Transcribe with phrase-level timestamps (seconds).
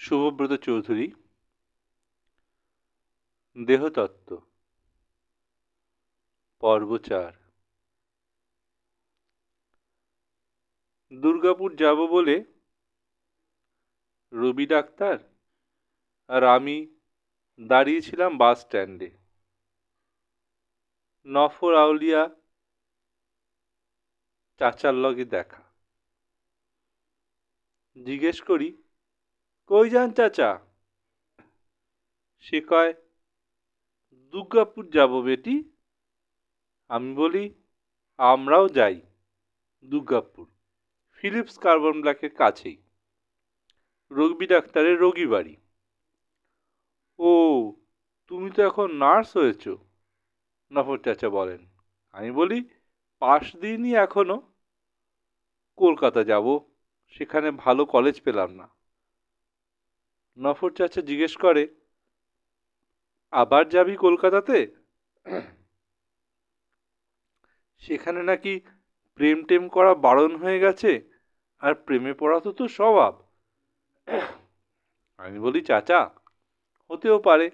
[0.00, 1.06] শুভব্রত চৌধুরী,
[3.56, 4.30] দেহতত্ত্ব,
[6.62, 7.32] পর্ব চার।
[11.12, 12.36] দুর্গাপুর যাব বলে
[14.32, 15.18] রবি ডাক্তার
[16.30, 16.76] আর আমি
[17.60, 19.08] দাঁড়িয়েছিলাম বাস স্ট্যান্ডে।
[21.26, 22.22] নফর আউলিয়া
[24.60, 25.62] চাচার লগে দেখা।
[27.96, 28.68] জিজ্ঞেস করি
[29.70, 30.58] কই যান চাচা?
[32.40, 32.94] সে কয়,
[34.12, 35.70] দুর্গাপুর যাব বেটি।
[36.88, 37.54] আমি বলি,
[38.18, 39.00] আমরাও যাই
[39.84, 40.46] দুর্গাপুর,
[41.12, 42.82] ফিলিপস কার্বন ব্ল্যাকের কাছেই।
[44.10, 45.56] রোগবি ডাক্তারের রোগী বাড়ি।
[47.18, 47.30] ও,
[48.26, 49.68] তুমি তো এখন নার্স হয়েছ,
[50.72, 51.66] নফর চাচা বলেন।
[52.12, 52.68] আমি বলি
[53.18, 54.52] পাশ দিইনি এখনও।
[55.76, 56.60] কলকাতা যাব,
[57.08, 58.79] সেখানে ভালো কলেজ পেলাম না।
[60.38, 61.68] নফর চাচা জিজ্ঞেস করে,
[63.30, 64.58] আবার যাবি কলকাতাতে?
[67.78, 68.60] সেখানে নাকি
[69.14, 71.10] প্রেম টেম করা বারণ হয়ে গেছে,
[71.58, 73.14] আর প্রেমে পড়া তো তো স্বভাব।
[75.16, 76.10] আমি বলি, চাচা,
[76.90, 77.50] হতেও পারে,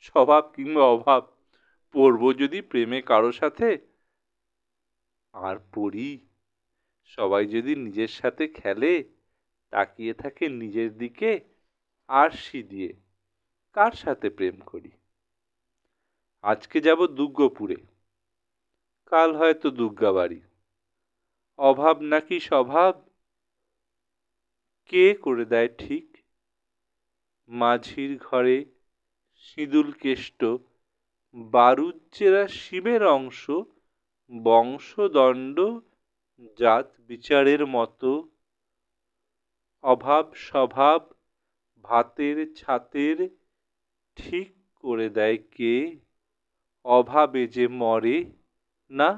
[0.00, 1.22] স্বভাব কিংবা অভাব,
[1.92, 3.78] পড়ব যদি প্রেমে কারও সাথে,
[5.34, 6.28] আর পড়ি।
[7.04, 8.92] সবাই যদি নিজের সাথে খেলে,
[9.70, 11.53] তাকিয়ে থাকে নিজের দিকে
[12.08, 12.92] আরশি দিয়ে।
[13.72, 14.90] কার সাথে প্রেম করি?
[16.42, 17.76] আজকে যাব দুর্গপুরে।
[19.06, 20.40] কাল হয়তো দুর্গা বাড়ি
[21.58, 23.02] অভাব নাকি স্বভাব?
[24.86, 26.16] কে করে দেয় ঠিক?
[27.48, 28.64] মাঝির ঘরে
[29.36, 30.44] সিঁদুল কেষ্ট
[31.34, 33.50] বারুজ্জেরা শিবের অংশ,
[34.42, 35.60] বংশদণ্ড,
[36.58, 38.28] জাত বিচারের মতো।
[39.82, 41.12] অভাব স্বভাব
[41.84, 43.18] ভাতের ছাতের
[44.16, 44.48] ঠিক
[44.84, 45.74] করে দেয় কে?
[46.84, 48.18] অভাবে যে মরে,
[48.90, 49.08] না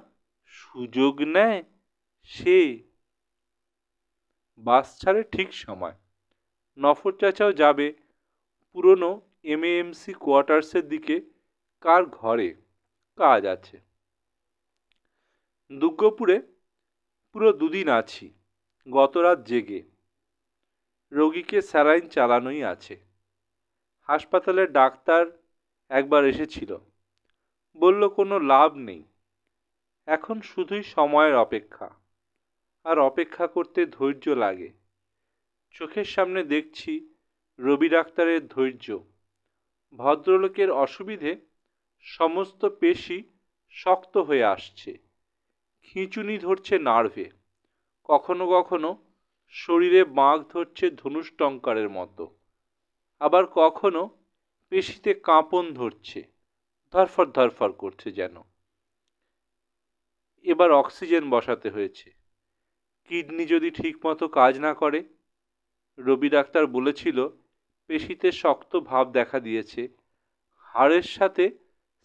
[0.46, 1.60] সুযোগ নেয়
[2.28, 2.58] সে?
[4.58, 5.96] বাস ছাড়ে ঠিক সময়।
[6.78, 7.86] নফর চাচাও যাবে
[8.72, 9.10] পুরনো
[9.44, 11.16] এমএএমসি কোয়ার্টার্সের দিকে।
[11.82, 12.48] কার ঘরে?
[13.18, 13.76] কাজ আছে।
[15.70, 16.36] দুর্গপুরে
[17.34, 18.26] পুরো দুদিন আছি।
[18.86, 19.80] গত রাত জেগে।
[21.12, 23.00] রোগীকে স্যালাইন চালানোই আছে।
[24.02, 25.26] হাসপাতালের ডাক্তার
[25.88, 26.78] একবার এসেছিল।
[27.76, 29.04] বলল, কোনো লাভ নেই।
[30.06, 31.90] এখন শুধুই সময়ের অপেক্ষা।
[32.84, 34.72] আর অপেক্ষা করতে ধৈর্য লাগে।
[35.70, 37.14] চোখের সামনে দেখছি
[37.58, 38.98] রবি ডাক্তারের ধৈর্য।
[39.92, 41.36] ভদ্রলোকের অসুবিধে
[42.00, 43.22] সমস্ত পেশি
[43.70, 44.98] শক্ত হয়ে আসছে।
[45.82, 47.30] খিঁচুনি ধরছে নার্ভে।
[48.04, 49.05] কখনো কখনো
[49.48, 52.36] শরীরে বাঁক ধরছে ধনুষ্টঙ্কারের মতো।
[53.18, 54.24] আবার কখনো
[54.68, 56.22] পেশিতে কাঁপন ধরছে,
[56.92, 58.36] ধরফর ধরফর করছে যেন।
[60.42, 62.10] এবার অক্সিজেন বসাতে হয়েছে।
[63.04, 65.04] কিডনি যদি ঠিকমতো কাজ না করে,
[65.98, 67.28] রবি ডাক্তার বলেছিল,
[67.86, 69.88] পেশিতে শক্ত ভাব দেখা দিয়েছে,
[70.58, 71.50] হাড়ের সাথে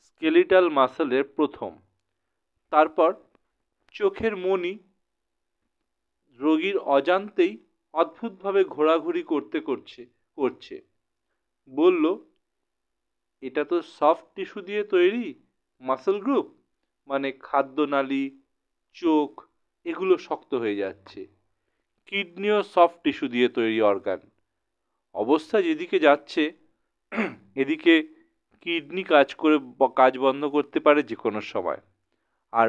[0.01, 1.81] স্কেলিটাল মাসেলের প্রথম।
[2.69, 3.13] তারপর
[3.91, 4.90] চোখের মনি
[6.41, 7.53] রোগীর অজান্তেই
[7.93, 10.01] অদ্ভুতভাবে ঘোরাঘুরি করতে করছে
[10.35, 10.75] করছে।
[11.69, 12.05] বলল,
[13.41, 15.27] এটা তো সফট টিস্যু দিয়ে তৈরি?
[15.81, 16.47] মাসেল গ্রুপ
[17.07, 18.25] মানে খাদ্যনালী,
[18.93, 19.31] চোখ,
[19.85, 21.27] এগুলো শক্ত হয়ে যাচ্ছে।
[22.05, 24.19] কিডনিও সফট টিস্যু দিয়ে তৈরি অর্গান
[25.15, 26.43] অবস্থা যেদিকে যাচ্ছে,
[27.55, 27.93] এদিকে
[28.61, 29.55] কিডনি কাজ করে,
[29.95, 31.81] কাজ বন্ধ করতে পারে যে কোনো সময়।
[32.53, 32.67] আর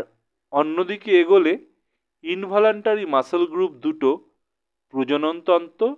[0.52, 1.52] অন্যদিকে এগোলে
[2.22, 4.30] ইনভলান্টারি মাসেল গ্রুপ দুটো,
[4.88, 5.96] প্রজননতন্ত্র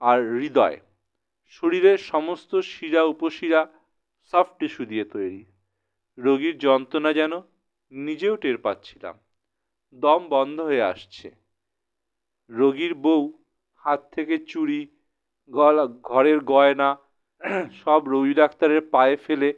[0.00, 0.80] আর হৃদয়।
[1.46, 3.66] শরীরের সমস্ত শিরা, উপশিরা
[4.32, 5.44] সফট টিস্যু দিয়ে তৈরি।
[6.18, 7.40] রোগীর যন্ত্রণা যেন
[7.90, 9.18] নিজেও টের পাচ্ছিলাম।
[9.94, 11.30] দম বন্ধ হয়ে আসছে।
[12.50, 13.42] রোগীর বউ,
[13.74, 14.88] হাত থেকে চুড়ি,
[15.50, 16.98] গলা, ঘরের গয়না,
[17.84, 19.54] সব রবি ডাক্তারের পায়ে ফেলে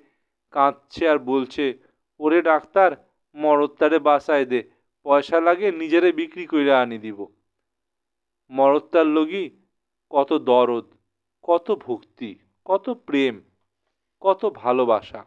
[0.50, 1.78] কাঁদছে আর বলছে,
[2.18, 2.92] ওরে ডাক্তার
[3.34, 4.75] মরত্তারে বাসায় দে।
[5.06, 7.26] পয়সা লাগে, নিজেরে বিক্রি করে আনি দিব।
[8.50, 9.50] মরত্তার লগি,
[10.10, 10.86] কত দরদ,
[11.42, 13.42] কত ভক্তি, কত প্রেম,
[14.20, 15.24] কত ভালোবাসা।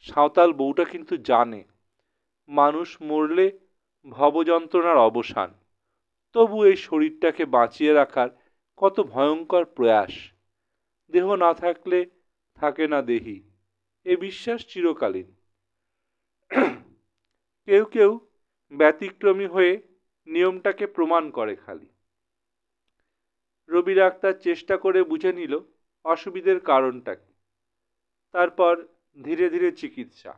[0.00, 1.64] সাঁওতাল বউটা কিন্তু জানে,
[2.48, 3.58] মানুষ মরলে
[4.06, 5.54] ভবযন্ত্রণার অবসান।
[6.32, 8.28] তবু এই শরীরটাকে বাঁচিয়ে রাখার
[8.76, 10.14] কত ভয়ঙ্কর প্রয়াস।
[11.10, 12.06] দেহ না থাকলে
[12.54, 13.42] থাকে না দেহি,
[14.04, 15.34] এ বিশ্বাস চিরকালীন।
[17.68, 18.25] কেউ কেউ
[18.70, 19.82] ব্যতিক্রমী হয়ে
[20.26, 21.88] নিয়মটাকে প্রমাণ করে খালি।
[23.68, 25.60] রবি ডাক্তার চেষ্টা করে বুঝে নিল
[26.04, 27.32] অসুবিধের কারণটা কি।
[28.32, 28.86] তারপর
[29.24, 30.34] ধীরে ধীরে চিকিৎসা।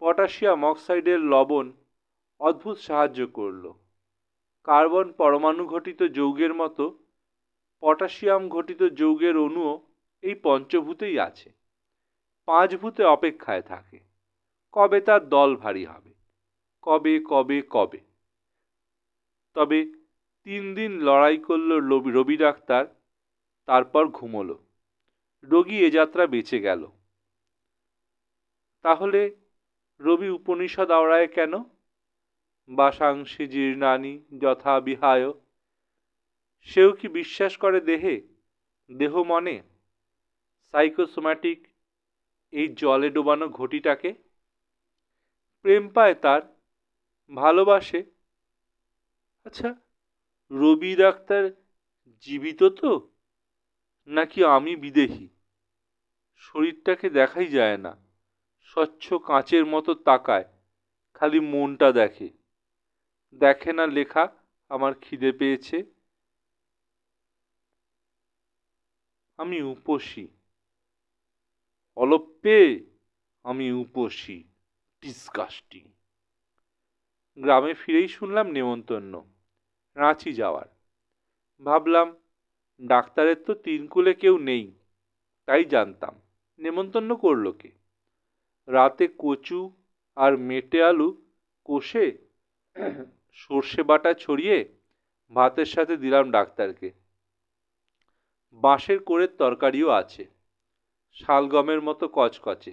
[0.00, 1.72] পটাশিয়াম অক্সাইডের লবণ
[2.40, 3.72] অদ্ভুত সাহায্য করল।
[4.64, 6.98] কার্বন পরমাণু ঘটিত যৌগের মতো
[7.80, 9.86] পটাশিয়াম ঘটিত যৌগের অণুও
[10.22, 11.52] এই পঞ্চভূতেই আছে।
[12.46, 14.00] পাঁচ ভূতে অপেক্ষায় থাকে।
[14.72, 16.19] কবে তার দল ভারী হবে?
[16.82, 17.98] কবে কবে কবে?
[19.54, 19.92] তবে
[20.44, 21.72] তিন দিন লড়াই করল
[22.12, 22.86] রবি ডাক্তার,
[23.66, 24.64] তারপর ঘুমলো।
[25.42, 26.86] রোগী এ যাত্রা বেঁচে গেল।
[28.82, 29.36] তাহলে
[30.00, 31.52] রবি উপনিষদ আওড়ায় কেন?
[32.68, 35.32] বাসাংশী জীর্ণানি যথা বিহায়।
[36.60, 38.20] সেও কি বিশ্বাস করে দেহে?
[38.92, 39.62] দেহ মনে?
[40.72, 41.66] সাইকোসোম্যাটিক
[42.50, 44.14] এই জলে ডোবানো ঘটিটাকে?
[45.62, 46.59] প্রেম পায় তার
[47.34, 48.04] ভালোবাসে।
[49.44, 49.74] আচ্ছা
[50.50, 51.50] রবি ডাক্তার
[52.20, 53.10] জীবিত তো?
[54.06, 55.28] নাকি আমি বিদেহী
[56.36, 57.96] শরীরটাকে দেখাই যায় না।
[58.60, 60.44] স্বচ্ছ কাঁচের মতো তাকায়,
[61.14, 62.28] খালি মনটা দেখে।
[63.34, 64.28] দেখে না লেখা
[64.68, 65.84] আমার খিদে পেয়েছে।
[69.36, 70.28] আমি উপসী।
[71.96, 72.84] অলপ্পে,
[73.42, 74.44] আমি উপসী।
[75.00, 75.92] ডিসকাস্টিং।
[77.38, 79.14] গ্রামে ফিরেই শুনলাম নেমন্তন্ন,
[79.96, 80.68] রাঁচি যাওয়ার।
[81.62, 82.08] ভাবলাম,
[82.80, 84.64] ডাক্তারের তো তিনকুলে কেউ নেই,
[85.48, 86.14] তাই জানতাম,
[86.58, 87.70] নেমন্তন্ন করল কে?
[88.68, 89.60] রাতে কচু
[90.16, 91.08] আর মেটে আলু
[91.68, 92.06] কষে
[93.38, 94.58] সর্ষে বাটা ছড়িয়ে
[95.32, 96.88] ভাতের সাথে দিলাম ডাক্তারকে।
[98.62, 100.24] বাঁশের কোরের তরকারিও আছে,
[101.18, 102.72] শালগমের মতো কচকচে,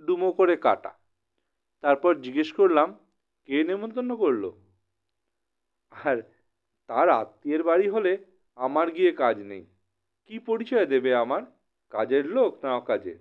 [0.00, 0.92] ডুমো করে কাটা।
[1.84, 2.88] তারপর জিজ্ঞেস করলাম
[3.48, 4.44] কে নেমন্তন্ন করল?
[5.92, 6.16] আর
[6.86, 8.12] তার আত্মীয়ের বাড়ি হলে
[8.56, 9.66] আমার গিয়ে কাজ নেই।
[10.26, 11.42] কি পরিচয় দেবে আমার?
[11.90, 13.18] কাজের লোক না অকাজের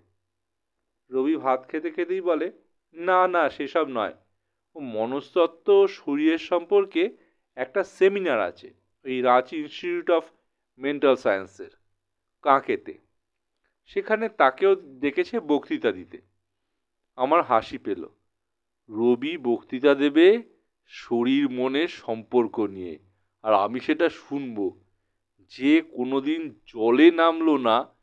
[1.12, 2.52] রবি ভাত খেতে খেতেই বলে,
[2.96, 4.14] না না, সেসব নয়।
[4.76, 7.04] ও মনস্তত্ত্ব ও শরীরের সম্পর্কে
[7.58, 8.74] একটা সেমিনার আছে,
[9.06, 10.24] ওই রাঁচি ইনস্টিটিউট অফ
[10.80, 11.72] মেন্টাল সায়েন্সের,
[12.42, 12.94] কাঁকেতে।
[13.90, 16.18] সেখানে তাকেও দেখেছে বক্তৃতা দিতে।
[17.18, 18.02] আমার হাসি পেল।
[18.90, 20.44] রবি বক্তৃতা দেবে
[20.88, 23.00] শরীর মনের সম্পর্ক নিয়ে।
[23.44, 24.80] আর আমি সেটা শুনব।
[25.50, 27.96] যে কোনোদিন জলে নামলো না,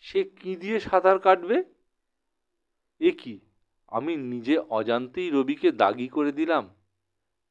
[0.00, 1.64] সে কি দিয়ে সাঁতার কাটবে?
[3.00, 3.40] এ কি,
[3.86, 6.74] আমি নিজে অজান্তেই রবিকে দাগি করে দিলাম?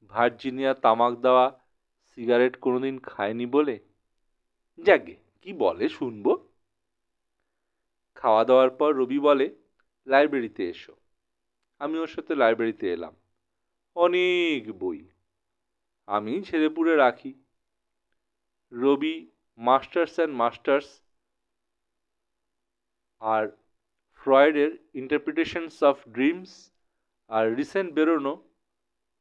[0.08, 1.60] ভার্জিনিয়া তামাক দেওয়া
[2.16, 3.80] সিগারেট কোনোদিন খায়নি বলে?
[4.84, 6.48] যাকে কি বলে শুনব?
[8.16, 9.56] খাওয়া দাওয়ার পর রবি বলে,
[10.08, 11.01] লাইব্রেরিতে এসো।
[11.82, 13.16] আমি ওর সাথে লাইব্রেরিতে এলাম।
[13.96, 15.10] অনেক বই।
[16.08, 17.34] আমি ছেলেপুরে রাখি।
[18.72, 21.02] রবি মাস্টার্স অ্যান্ড মাস্টার্স
[23.20, 23.48] আর
[24.14, 26.72] ফ্রয়েডের ইন্টারপ্রিটেশনস অফ ড্রিমস
[27.28, 28.50] আর রিসেন্ট বেরোনো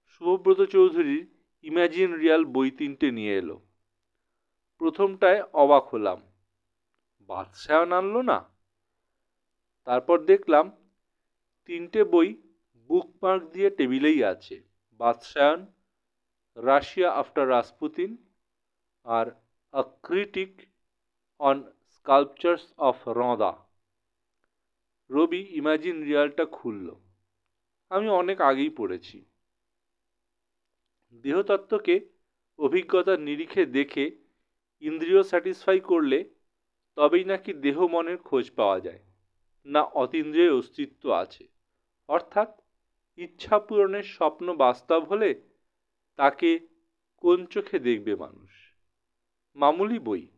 [0.06, 1.26] শুভব্রত চৌধুরীর
[1.62, 3.60] ইম্যাজিন রিয়াল বই তিনটে নিয়ে এলো।
[4.78, 6.22] প্রথমটায় অবাক হলাম।
[7.20, 8.38] বাদশায়ন আনলো না?
[9.84, 10.70] তারপর দেখলাম
[11.64, 12.49] তিনটে বই
[12.90, 15.66] বুকমার্ক দিয়ে টেবিলেই আছে। বাদশায়ন
[16.56, 18.16] রাশিয়া আফটার রাসপুতিন
[19.04, 19.30] আর
[19.72, 19.82] আ
[21.38, 23.52] on sculptures of Rodin
[25.10, 26.94] Rabi, imagine রিয়ালটা খুলল।
[27.88, 29.24] আমি অনেক আগেই পড়েছি।
[31.12, 32.00] দেহতত্ত্বকে,
[32.58, 34.10] অভিজ্ঞতার নিরিখে দেখে
[34.80, 36.30] ইন্দ্রিয় স্যাটিসফাই করলে
[36.96, 38.98] তবেই নাকি দেহ মনের খোঁজ পাওয়া যায়।
[39.64, 41.48] না অতীন্দ্রিয় অস্তিত্ব আছে।
[42.08, 42.59] অর্থাৎ
[43.16, 45.34] ইচ্ছা পূরণের স্বপ্ন বাস্তব হলে
[46.16, 46.68] তাকে
[47.16, 48.74] কোন চোখে দেখবে মানুষ?
[49.54, 50.28] মামুলি বই,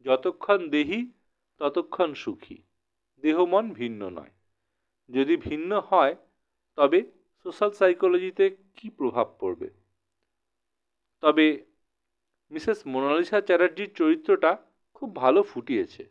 [0.00, 1.12] যতক্ষণ দেহি
[1.58, 2.62] ততক্ষণ সুখী।
[3.20, 4.30] দেহ মন ভিন্ন নয়।
[5.10, 6.16] যদি ভিন্ন হয়,
[6.76, 7.02] তবে
[7.42, 9.70] সোশ্যাল সাইকোলজিতে কি প্রভাব পড়বে?
[11.20, 11.64] তবে
[12.50, 14.56] মিসেস মোনালিসা চ্যাটার্জির চরিত্রটা
[14.94, 16.08] খুব ভালো ফুটিয়েছে।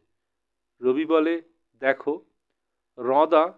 [0.82, 1.42] রবি বলে,
[1.80, 2.26] দেখো,
[2.98, 3.54] রদা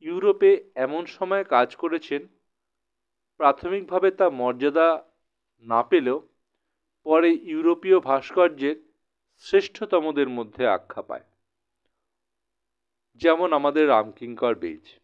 [0.00, 2.26] ইউরোপে এমন সময় কাজ করেছেন,
[3.36, 5.04] প্রাথমিকভাবে তা মর্যাদা
[5.58, 6.28] না পেলেও
[7.04, 8.76] পরে ইউরোপীয় ভাস্কর্যের
[9.38, 11.24] শ্রেষ্ঠতমদের মধ্যে আখ্যা পায়।
[13.14, 14.98] যেমন আমাদের রামকিঙ্কর বেজ।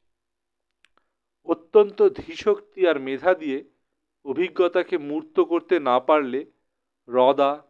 [1.45, 3.65] অত্যন্ত ধীশক্তি আর মেধা দিয়ে
[4.25, 6.47] অভিজ্ঞতাকে মূর্ত করতে না পারলে
[7.09, 7.63] রদা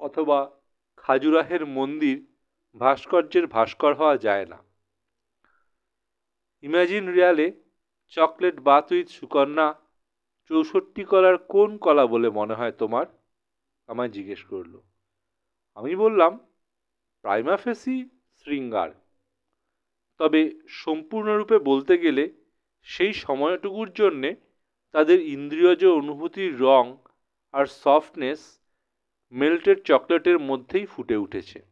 [0.00, 0.50] অথবা
[0.96, 2.26] খাজুরাহের মন্দির
[2.78, 4.67] ভাস্কর্যের ভাস্কর হওয়া যায় না।
[6.62, 7.52] ইমাজিন রিয়ালে
[8.08, 9.74] চকলেট বাথ উইথ সুকন্যা,
[10.48, 13.06] চৌষট্টি কলার কোন কলা বলে মনে হয় তোমার?
[13.86, 14.80] আমায় জিজ্ঞেস করল।
[15.74, 16.38] আমি বললাম
[17.20, 18.90] প্রাইমাফেসি শৃঙ্গার।
[20.18, 22.32] তবে সম্পূর্ণরূপে বলতে গেলে
[22.82, 24.34] সেই সময়টুকুর জন্যে
[24.90, 26.96] তাদের ইন্দ্রিয়জ অনুভূতির রং
[27.52, 28.60] আর সফটনেস
[29.30, 31.62] মেল্টেড চকলেটের মধ্যেই ফুটে উঠেছে।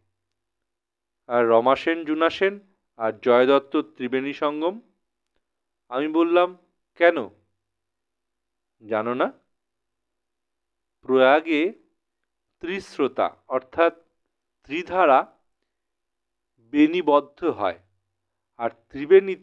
[1.26, 2.60] আর রমাসেন, জুনাসেন
[2.96, 4.80] আর জয়দত্ত ত্রিবেণী সঙ্গম?
[5.88, 6.58] আমি বললাম,
[6.94, 7.28] কেন?
[8.88, 9.32] জানো না?
[11.00, 11.72] প্রয়াগে
[12.60, 13.94] ত্রিশ্রোতা, অর্থাৎ
[14.64, 15.38] ত্রিধারা
[16.58, 17.78] বেণীবদ্ধ হয়।
[18.56, 19.36] আর ত্রিবেণী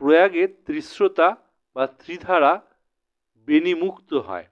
[0.00, 1.36] প্রয়াগে ত্রিশ্রোতা
[1.74, 2.62] বা ত্রিধারা
[3.48, 4.46] বেনিমুক্ত হয়।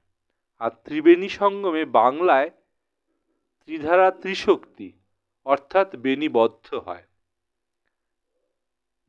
[0.58, 2.50] আর ত্রিবেণী সঙ্গমে বাংলায়
[3.60, 4.92] ত্রিধারা ত্রিশক্তি,
[5.44, 7.04] অর্থাৎ বেণীবদ্ধ হয়।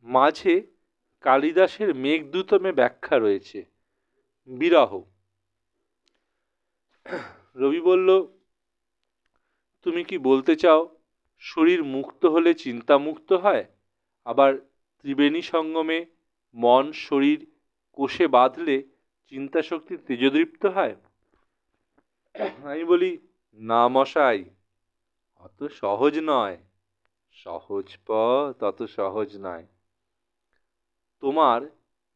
[0.07, 0.55] মাঝে
[1.21, 3.65] কালিদাসের মেঘদূতমে ব্যাখ্যা রয়েছে।
[4.47, 5.01] বিরহ।
[7.55, 8.09] রবি বলল,
[9.81, 10.97] তুমি কি বলতে চাও,
[11.39, 13.65] শরীর মুক্ত হলে চিন্তা মুক্ত হয়?
[14.25, 14.57] আবার
[15.01, 16.05] ত্রিবেণী সঙ্গমে
[16.53, 17.39] মন, শরীর
[17.91, 18.83] কোষে বাঁধলে
[19.27, 19.61] চিন্তা
[20.07, 20.95] তেজদৃপ্ত হয়?
[22.63, 23.17] আমি বলি,
[23.53, 24.45] না মশাই,
[25.39, 26.57] অত সহজ নয়।
[27.31, 29.65] সহজ পথ অত সহজ নয়।
[31.21, 31.61] তোমার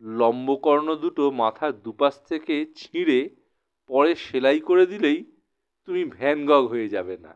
[0.02, 3.30] লম্বকর্ণ দুটো মাথার দুপাশ থেকে ছিঁড়ে
[3.88, 5.26] পরে সেলাই করে দিলেই
[5.86, 7.36] তুমি ভ্যানগগ হয়ে যাবে না।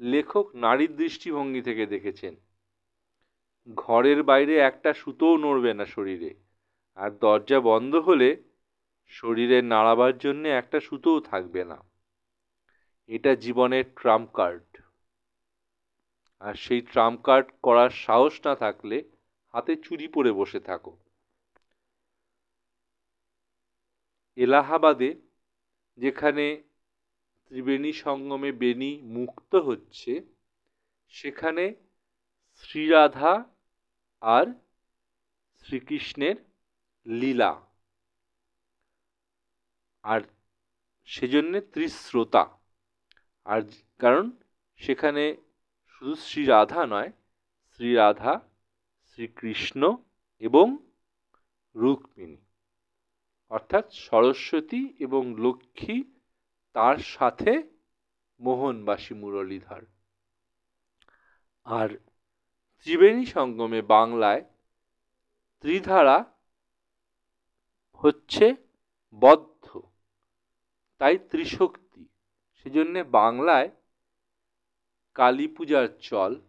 [0.00, 2.36] লেখক নারীর দৃষ্টিভঙ্গি থেকে দেখেছেন।
[3.74, 6.34] ঘরের বাইরে একটা সুতোও নড়বে না শরীরে,
[6.96, 8.42] আর দরজা বন্ধ হলে
[9.06, 11.78] শরীরে নাড়াবার জন্য একটা সুতোও থাকবে না।
[13.06, 14.80] এটা জীবনের ট্রাম্প কার্ড।
[16.40, 19.04] আর সেই ট্রাম্প কার্ড করার সাহস না থাকলে
[19.48, 20.96] হাতে চুরি পরে বসে থাকো।
[24.36, 25.20] এলাহাবাদে,
[25.96, 26.62] যেখানে
[27.46, 30.20] ত্রিবেণী সঙ্গমে বেনি মুক্ত হচ্ছে,
[31.08, 31.74] সেখানে
[32.54, 33.44] শ্রীরাধা
[34.20, 34.46] আর
[35.56, 36.36] শ্রীকৃষ্ণের
[37.06, 37.66] লীলা।
[40.02, 40.20] আর
[41.04, 42.58] সেজন্যে ত্রিশ্রোতা।
[43.44, 43.62] আর
[43.98, 44.30] কারণ,
[44.76, 45.36] সেখানে
[45.88, 47.12] শুধু শ্রীরাধা নয়,
[47.72, 48.47] শ্রীরাধা
[49.18, 49.96] শ্রীকৃষ্ণ
[50.38, 50.78] এবং
[51.74, 52.36] রুক্মিণী।
[53.48, 56.02] অর্থাৎ সরস্বতী এবং লক্ষ্মী
[56.72, 57.62] তার সাথে
[58.40, 59.84] মোহনবাসী মুরলীধর।
[61.64, 61.88] আর
[62.82, 64.44] ত্রিবেণী সঙ্গমে বাংলায়
[65.60, 66.24] ত্রিধারা
[67.92, 68.56] হচ্ছে
[69.14, 69.80] বদ্ধ,
[70.98, 72.04] তাই ত্রিশক্তি।
[72.52, 73.70] সেজন্যে বাংলায়
[75.14, 76.40] কালী পূজার চল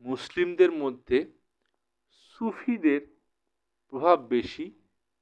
[0.00, 1.26] মুসলিমদের মধ্যে
[2.12, 3.00] সুফিদের
[3.88, 4.70] প্রভাব বেশি,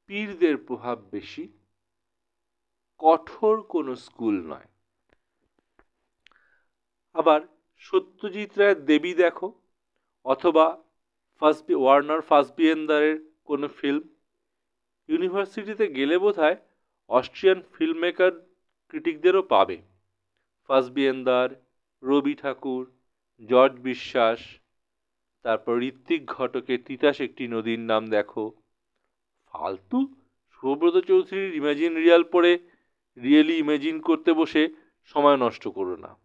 [0.07, 1.49] পীরদের প্রভাব বেশি,
[2.99, 4.69] কঠোর কোনো স্কুল নয়।
[7.13, 7.41] আবার
[7.77, 9.61] সত্যজিৎ রায়ের দেবী দেখো,
[10.25, 10.83] অথবা
[11.41, 14.09] ফার্স্ট ওয়ার্নার ফার্স্টবিয়েন্দারের কোনো ফিল্ম।
[15.09, 16.57] ইউনিভার্সিটিতে গেলে বোধ হয়
[17.09, 18.33] অস্ট্রিয়ান ফিল্ম মেকার
[18.89, 19.83] ক্রিটিকদেরও পাবে।
[20.67, 21.49] ফার্স্টবিয়েন্দার
[22.03, 22.93] রবি ঠাকুর,
[23.47, 24.62] জর্জ বিশ্বাস
[25.43, 28.53] তারপর ঋত্বিক ঘটকের তিতাস একটি নদীর নাম দেখো।
[29.47, 30.15] ফালতু?
[30.51, 32.59] সুব্রত চৌধুরীর ইমাজিন রিয়াল পড়ে
[33.23, 34.69] রিয়েলি ইমেজিন করতে বসে
[35.05, 36.17] সময় নষ্ট করো না।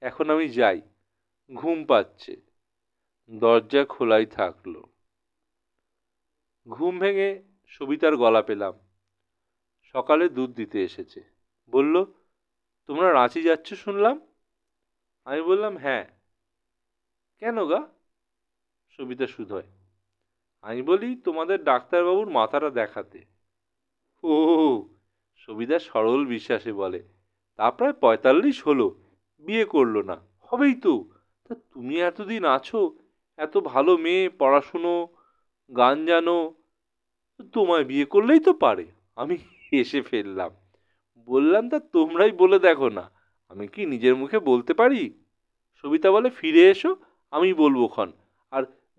[0.00, 0.80] এখন আমি যাই।
[1.54, 2.36] ঘুম পাচ্ছে।
[3.30, 4.82] দরজা খোলাই থাকল।
[6.68, 8.74] ঘুম ভেঙে সবিতার গলা পেলাম।
[9.82, 11.24] সকালে দুধ দিতে এসেছে।
[11.70, 12.04] বলল,
[12.86, 14.20] তোমরা রাঁচি যাচ্ছ শুনলাম?
[15.24, 16.06] আমি বললাম হ্যাঁ।
[17.38, 17.97] কেন গা?
[18.98, 19.68] সবিতা সুধয়
[20.64, 23.20] আমি বলি, তোমাদের ডাক্তারবাবুর মাথাটা দেখাতে।
[24.24, 24.34] ও
[25.42, 27.00] সবিতা সরল বিশ্বাসে বলে,
[27.58, 28.86] তা প্রায় পঁয়তাল্লিশ হলো,
[29.44, 30.16] বিয়ে করল না,
[30.48, 30.94] হবেই তো।
[31.46, 32.80] তা তুমি এতদিন আছো,
[33.38, 34.94] এত ভালো মেয়ে, পড়াশুনো,
[35.70, 36.36] গান জানো,
[37.54, 38.86] তোমায় বিয়ে করলেই তো পারে।
[39.20, 39.36] আমি
[39.72, 40.50] এসে ফেললাম,
[41.28, 43.04] বললাম তা তোমরাই বলে দেখো না,
[43.50, 45.02] আমি কি নিজের মুখে বলতে পারি?
[45.78, 46.90] সবিতা বলে, ফিরে এসো,
[47.32, 48.10] আমি বলব ক্ষণ।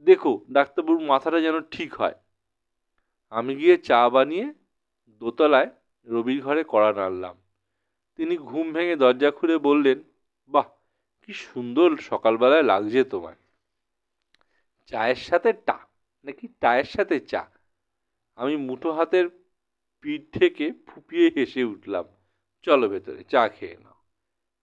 [0.06, 2.13] দেখো, ডাক্তারবাবুর মাথাটা যেন ঠিক হয়।
[3.29, 4.53] আমি গিয়ে চা বানিয়ে
[5.08, 5.70] দোতলায়
[6.08, 7.36] রবির ঘরে কড়া নাড়লাম।
[8.15, 10.03] তিনি ঘুম ভেঙে দরজা খুলে বললেন,
[10.48, 10.65] বাহ,
[11.22, 13.36] কি সুন্দর সকালবেলায় লাগছে তোমায়।
[14.86, 15.77] চায়ের সাথে টা,
[16.24, 17.50] নাকি টায়ের সাথে চা?
[18.36, 19.29] আমি মুঠো হাতের
[20.01, 22.06] পিঠ থেকে ফুপিয়ে হেসে উঠলাম,
[22.63, 23.94] চলো ভেতরে, চা খেয়ে নাও।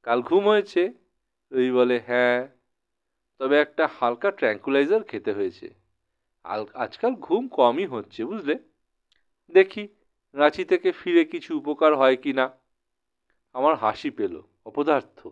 [0.03, 0.93] কাল ঘুম হয়েছে,
[1.53, 2.49] রবি বলে হ্যাঁ
[3.39, 5.67] তবে একটা হালকা ট্র্যাঙ্কুলাইজার খেতে হয়েছে।
[6.75, 8.55] আজকাল ঘুম কমই হচ্ছে, বুঝলে?
[9.51, 9.89] দেখি,
[10.35, 12.51] রাঁচি থেকে ফিরে কিছু উপকার হয় কি না
[13.53, 15.29] আমার হাসি পেল, অপদার্থ।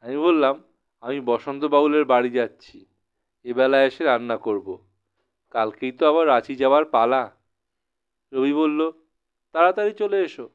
[0.00, 0.62] আমি বললাম,
[1.00, 2.86] আমি বসন্ত বাউলের বাড়ি যাচ্ছি।
[3.44, 4.66] এবেলায় এসে রান্না করব।
[5.50, 7.22] কালকেই তো আবার রাঁচি যাওয়ার পালা।
[8.32, 8.80] রবি বলল,
[9.52, 10.46] তাড়াতাড়ি চলে এসো।